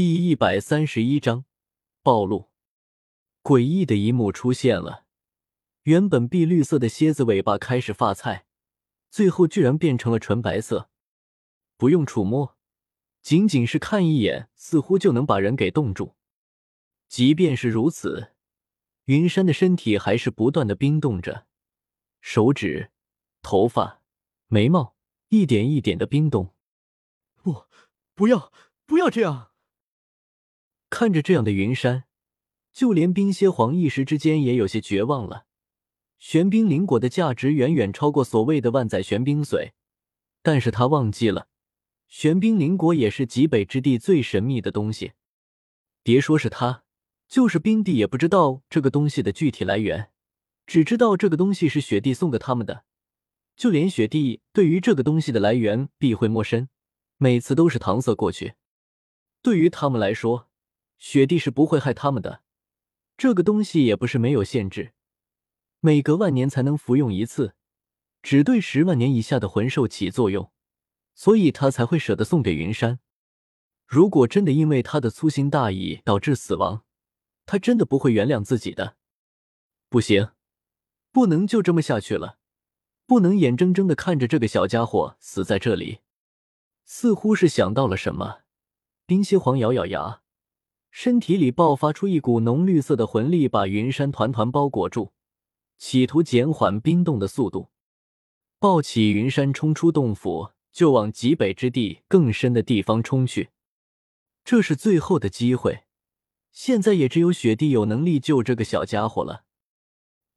[0.00, 1.44] 第一百三十一章
[2.04, 2.52] 暴露。
[3.42, 5.06] 诡异的一幕出现了，
[5.82, 8.46] 原本碧绿色的蝎子尾巴开始发菜，
[9.10, 10.88] 最后居然变成了纯白色。
[11.76, 12.56] 不用触摸，
[13.22, 16.14] 仅仅是看一眼，似乎就能把人给冻住。
[17.08, 18.36] 即便是如此，
[19.06, 21.48] 云山的身体还是不断的冰冻着，
[22.20, 22.92] 手指、
[23.42, 24.00] 头发、
[24.46, 24.94] 眉毛
[25.30, 26.54] 一点一点的冰冻。
[27.34, 27.64] 不，
[28.14, 28.52] 不要，
[28.86, 29.47] 不要这样！
[30.98, 32.06] 看着这样的云山，
[32.72, 35.46] 就连冰蝎皇一时之间也有些绝望了。
[36.18, 39.70] 玄冰灵果的价值远远超过所谓的万载玄冰髓，
[40.42, 41.46] 但是他忘记了，
[42.08, 45.12] 玄冰灵果也是极北之地最神秘的东西。
[46.02, 46.82] 别说是他，
[47.28, 50.10] 就是冰帝也不知道这个东西的具体来源，
[50.66, 52.82] 只知道这个东西是雪帝送给他们的。
[53.56, 56.68] 就连雪帝对于这个东西的来源避讳莫深，
[57.18, 58.54] 每次都是搪塞过去。
[59.40, 60.47] 对于他们来说，
[60.98, 62.42] 雪帝是不会害他们的，
[63.16, 64.92] 这个东西也不是没有限制，
[65.80, 67.54] 每隔万年才能服用一次，
[68.22, 70.50] 只对十万年以下的魂兽起作用，
[71.14, 73.00] 所以他才会舍得送给云山。
[73.86, 76.84] 如果真的因为他的粗心大意导致死亡，
[77.46, 78.96] 他真的不会原谅自己的。
[79.88, 80.32] 不行，
[81.10, 82.38] 不能就这么下去了，
[83.06, 86.00] 不能眼睁睁的看着这个小家伙死在这里。
[86.84, 88.40] 似乎是想到了什么，
[89.06, 90.22] 冰蝎皇咬咬牙。
[90.90, 95.12] 身体里爆发出一股浓绿色的魂力，把云山团团包裹住，
[95.76, 97.70] 企图减缓冰冻的速度。
[98.58, 103.50] 抱起云山，冲出洞府，就往极北之地更深的地方冲去。
[104.44, 105.84] 这是最后的机会，
[106.50, 109.44] 现在也只有雪帝有能力救这个小家伙了。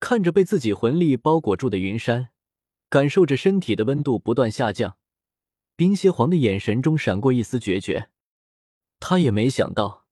[0.00, 2.30] 看着被自己魂力包裹住的云山，
[2.88, 4.96] 感受着身体的温度不断下降，
[5.76, 8.10] 冰蝎皇的眼神中闪过一丝决绝。
[8.98, 10.07] 他也没想到。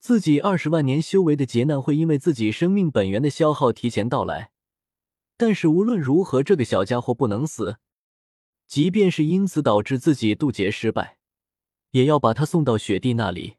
[0.00, 4.50] 自己二十万年修为的劫难会因为自己生命本源的消耗提前到来，
[5.36, 7.76] 但是无论如何，这个小家伙不能死，
[8.66, 11.18] 即便是因此导致自己渡劫失败，
[11.90, 13.58] 也要把他送到雪地那里。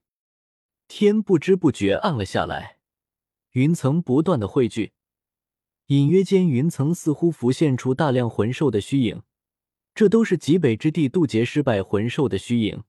[0.88, 2.80] 天不知不觉暗了下来，
[3.52, 4.94] 云层不断的汇聚，
[5.88, 9.22] 隐约间云层似乎浮现出大量魂兽的虚影，
[9.94, 12.84] 这都是极北之地渡劫失败魂兽的虚影。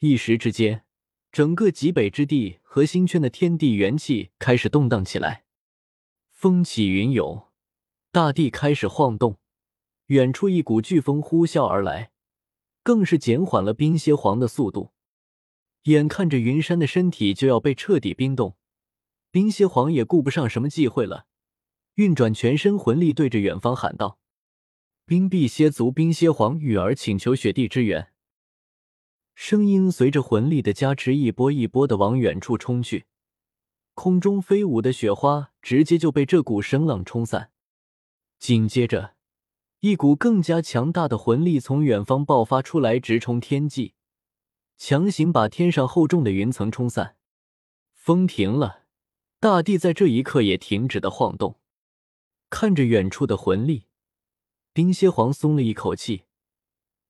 [0.00, 0.84] 一时之间。
[1.30, 5.44] 整个极北之地核心圈的天地元气开始动荡起来，
[6.30, 7.48] 风起云涌，
[8.10, 9.38] 大地开始晃动。
[10.06, 12.12] 远处一股飓风呼啸而来，
[12.82, 14.92] 更是减缓了冰蝎皇的速度。
[15.82, 18.56] 眼看着云山的身体就要被彻底冰冻，
[19.30, 21.26] 冰蝎皇也顾不上什么忌讳了，
[21.96, 24.18] 运转全身魂力，对着远方喊道
[25.04, 28.12] ：“冰碧蝎族冰蝎皇羽儿请求雪地支援。”
[29.40, 33.06] 声音随着魂力的加持，一波一波的往远处冲去，
[33.94, 37.52] 空中飞舞的雪花直接就被这股声浪冲散。
[38.40, 39.14] 紧接着，
[39.78, 43.94] 一股更加强大的魂力从远方爆发出来，直冲天际，
[44.76, 47.14] 强行把天上厚重的云层冲散。
[47.94, 48.86] 风停了，
[49.38, 51.60] 大地在这一刻也停止的晃动。
[52.50, 53.84] 看着远处的魂力，
[54.72, 56.24] 冰蝎皇松了一口气。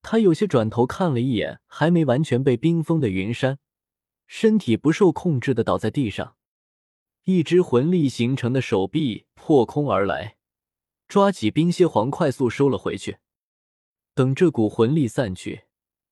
[0.02, 3.58] 他有些转头看了一眼还没完全被冰封的云山，
[4.26, 6.36] 身体不受控制的倒在地上，
[7.24, 10.36] 一只魂力形成的手臂破空而来，
[11.08, 13.18] 抓起冰蝎皇快速收了回去。
[14.14, 15.64] 等这股魂力散去，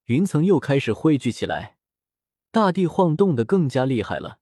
[0.05, 1.77] 云层又开始汇聚起来，
[2.51, 4.39] 大地晃动的更加厉害了，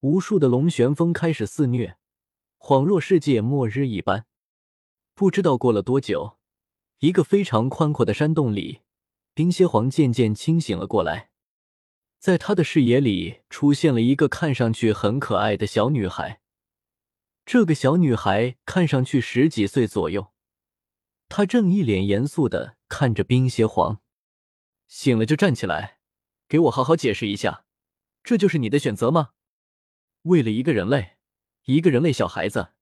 [0.00, 1.96] 无数的龙旋风开始肆虐，
[2.58, 4.26] 恍若世界末日一般。
[5.14, 6.39] 不知道过了多久。
[7.00, 8.82] 一个非常宽阔的山洞里，
[9.32, 11.30] 冰蝎皇渐渐清醒了过来。
[12.18, 16.42] 在他的视野里，出现了一个看上去很可爱的小女孩。
[17.46, 20.32] 这个小女孩看上去十几岁左右，
[21.30, 24.02] 她正一脸严肃的看着冰蝎皇。
[24.86, 26.00] 醒了就站起来，
[26.46, 27.64] 给我好好解释一下，
[28.22, 29.30] 这就是你的选择吗？
[30.24, 31.16] 为了一个人类，
[31.64, 32.72] 一个人类小孩子。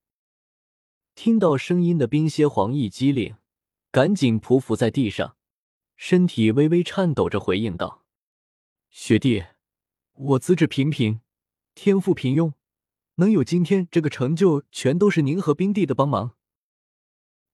[1.14, 3.36] 听到声音的冰蝎皇一激灵。
[3.90, 5.36] 赶紧匍匐在地上，
[5.96, 8.04] 身体微微颤抖着回应道
[8.90, 9.44] ：“学弟，
[10.12, 11.20] 我资质平平，
[11.74, 12.52] 天赋平庸，
[13.14, 16.36] 能有今天这个成就，全都是您和冰帝的帮忙。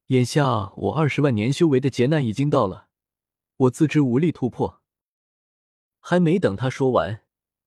[0.09, 2.89] 眼下我二十万年修为的劫难已经到了，
[3.57, 4.83] 我自知无力突破。”
[6.01, 7.25] 还没等他说完，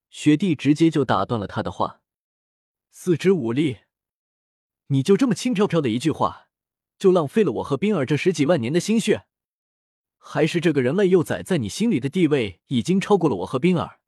[0.09, 2.01] 雪帝直接就打断了他的话
[2.91, 3.77] ：“四肢无力？
[4.87, 6.43] 你就这么轻飘飘的一句话？”
[6.97, 9.25] 就浪费了我和冰儿这十几万年的心血，
[10.17, 13.99] 还是这个人类幼崽在你心里的地位已经超过了我和冰儿？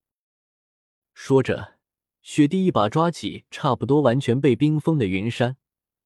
[1.13, 1.77] 说着，
[2.21, 5.57] 雪帝一把抓起差不多完全被冰封的云山，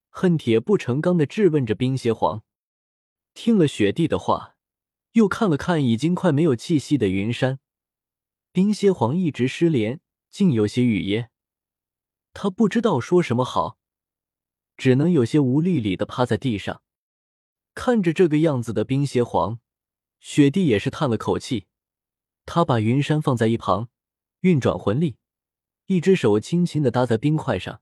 [0.10, 2.44] 恨铁不成钢的质问着冰蝎皇。
[3.34, 4.56] 听了雪帝的话，
[5.14, 7.60] 又看了看已经快没有气息的云山，
[8.52, 10.00] 冰蝎皇一直失联，
[10.30, 11.30] 竟有些语噎。
[12.34, 13.78] 他不知道说什么好，
[14.78, 16.82] 只能有些无力力的趴在地上，
[17.74, 19.60] 看着这个样子的冰邪皇，
[20.20, 21.68] 雪帝也是叹了口气。
[22.46, 23.90] 他把云山放在一旁，
[24.42, 25.16] 运转魂力，
[25.86, 27.82] 一只手轻轻的搭在冰块上，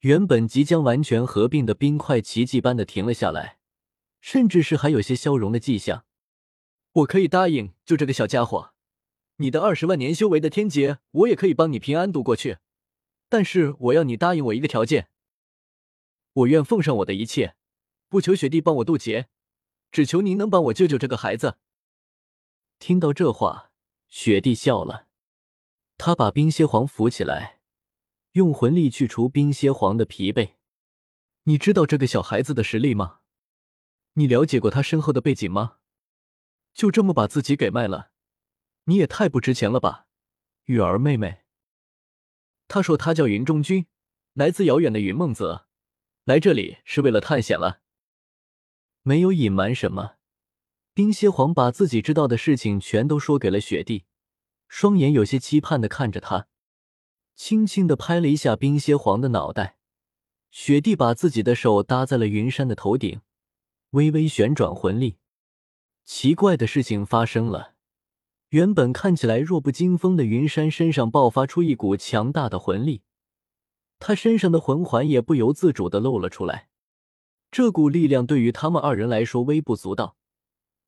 [0.00, 3.58] 原本即将完全合并的冰块奇迹般的停了下来，
[4.20, 6.04] 甚至是还有些消融的迹象。
[6.92, 8.72] 我可以答应就这个小家伙，
[9.36, 12.56] 你的二十万年修为的天劫，我也可以帮你平安度过去。
[13.28, 15.08] 但是我要你答应我一个条件，
[16.36, 17.56] 我愿奉上我的一切，
[18.08, 19.28] 不求雪帝帮我渡劫，
[19.90, 21.56] 只求您能帮我救救这个孩子。
[22.78, 23.72] 听到这话，
[24.08, 25.08] 雪帝笑了，
[25.96, 27.62] 他把冰蝎皇扶起来，
[28.32, 30.56] 用魂力去除冰蝎皇的疲惫。
[31.44, 33.20] 你知道这个小孩子的实力吗？
[34.14, 35.78] 你了解过他身后的背景吗？
[36.74, 38.10] 就这么把自己给卖了，
[38.84, 40.06] 你也太不值钱了吧，
[40.64, 41.44] 玉儿妹妹。
[42.68, 43.86] 他说他叫云中君，
[44.34, 45.66] 来自遥远的云梦泽，
[46.26, 47.82] 来这里是为了探险了。
[49.02, 50.16] 没有隐瞒什么，
[50.92, 54.06] 冰蝎皇把自己知道的事情全都说给了雪帝，
[54.66, 56.48] 双眼有些期盼的看着他，
[57.36, 59.78] 轻轻的拍了一下冰蝎皇的脑袋。
[60.50, 63.20] 雪帝把自己的手搭在了云山的头顶，
[63.90, 65.18] 微微旋转魂力。
[66.04, 67.74] 奇怪的事情发生了。
[68.48, 73.02] 原本看起来弱不禁风的云山身上爆发出一股强大的魂力，
[73.98, 76.68] 他身上的魂环也不由自主的露了出来。
[77.50, 80.16] 这股力量对于他们二人来说微不足道，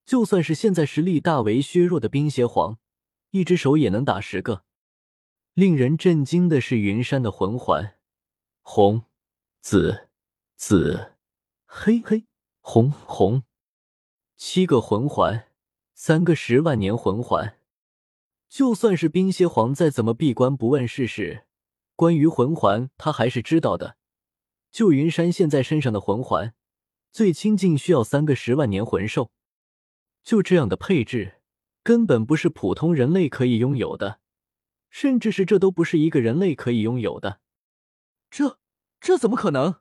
[0.04, 2.78] 就算是现在实力大为削弱的冰邪皇，
[3.30, 4.64] 一只手也能打十个。
[5.54, 7.96] 令人震惊的是，云山的魂环
[8.62, 9.04] 红、
[9.60, 10.08] 紫、
[10.56, 11.14] 紫、
[11.66, 12.24] 黑、黑、
[12.60, 13.42] 红、红，
[14.36, 15.46] 七个魂环。
[16.00, 17.58] 三个十万年魂环，
[18.48, 21.47] 就算是冰邪皇再怎么闭关不问世事，
[21.98, 23.96] 关于魂环他还是知道的。
[24.70, 26.54] 就云山现在身上的魂环，
[27.10, 29.32] 最亲近需要三个十万年魂兽，
[30.22, 31.40] 就这样的配置，
[31.82, 34.20] 根本不是普通人类可以拥有的，
[34.88, 37.40] 甚至是这都不是一个人类可以拥有的。
[38.30, 38.60] 这
[39.00, 39.80] 这怎么可能？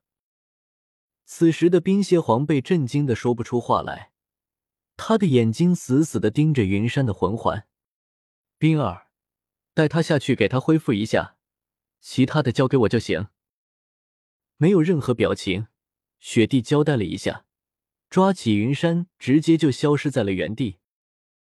[1.24, 4.12] 此时的冰蝎皇被震惊的说不出话来。
[4.96, 7.68] 他的眼睛死死的盯着云山的魂环，
[8.58, 9.10] 冰儿，
[9.76, 11.37] 带他下去给他恢复一下，
[12.00, 13.28] 其他的交给我就行。
[14.58, 15.68] 没有任何表情，
[16.20, 17.46] 雪地交代了一下，
[18.10, 20.80] 抓起云山，直接就消失在了原地。